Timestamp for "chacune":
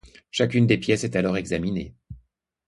0.31-0.65